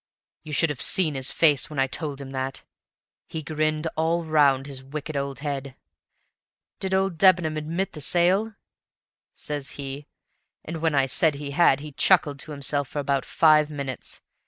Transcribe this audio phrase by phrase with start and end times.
[0.41, 2.63] You should have seen his face when I told him that!
[3.27, 5.75] He grinned all round his wicked old head.
[6.79, 8.55] 'Did OLD Debenham admit the sale?'
[9.35, 10.07] says he;
[10.65, 14.21] and when I said he had he chuckled to himself for about five minutes.